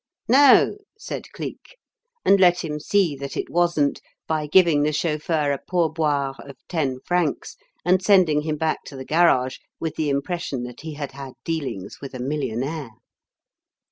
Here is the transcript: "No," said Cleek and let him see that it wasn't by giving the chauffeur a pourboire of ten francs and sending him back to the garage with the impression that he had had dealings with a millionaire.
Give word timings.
"No," 0.27 0.77
said 0.97 1.31
Cleek 1.31 1.77
and 2.25 2.39
let 2.39 2.63
him 2.65 2.79
see 2.79 3.15
that 3.17 3.37
it 3.37 3.51
wasn't 3.51 4.01
by 4.25 4.47
giving 4.47 4.81
the 4.81 4.91
chauffeur 4.91 5.51
a 5.51 5.59
pourboire 5.59 6.33
of 6.39 6.57
ten 6.67 6.97
francs 7.05 7.55
and 7.85 8.01
sending 8.01 8.41
him 8.41 8.57
back 8.57 8.83
to 8.85 8.95
the 8.95 9.05
garage 9.05 9.57
with 9.79 9.95
the 9.97 10.09
impression 10.09 10.63
that 10.63 10.81
he 10.81 10.95
had 10.95 11.11
had 11.11 11.33
dealings 11.43 11.99
with 12.01 12.15
a 12.15 12.19
millionaire. 12.19 12.89